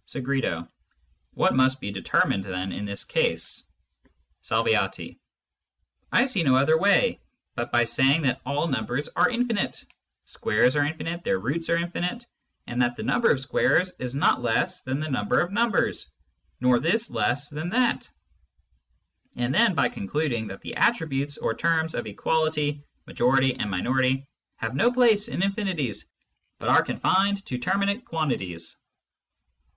[0.08, 0.68] "5dEgr.
[1.34, 3.62] What must be determin'd then in this Case?
[4.42, 5.18] ^^ Salv.
[6.12, 7.20] I see no other way,
[7.54, 9.84] but by saying that all Numbers are infinite;
[10.24, 12.26] Squares are Infinite, their Roots Infinite,
[12.66, 16.10] and that the Number of Squares is not less than the Number of Numbers,
[16.58, 18.10] nor this less than that:
[19.36, 24.26] and then by concluding that the Attributes or Terms of Equality, Majority, and Minority,
[24.56, 26.04] have no Place in Infinites,
[26.58, 28.76] but are confin'd to terminate Quantities."